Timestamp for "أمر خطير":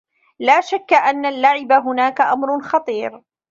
2.21-3.23